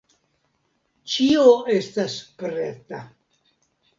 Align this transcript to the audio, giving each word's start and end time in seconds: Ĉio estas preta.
Ĉio 1.15 1.43
estas 1.75 2.17
preta. 2.39 3.05